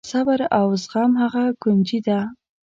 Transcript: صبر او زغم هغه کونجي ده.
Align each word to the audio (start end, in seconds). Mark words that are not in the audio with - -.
صبر 0.11 0.39
او 0.59 0.67
زغم 0.83 1.11
هغه 1.21 1.43
کونجي 1.61 1.99
ده. 2.07 2.19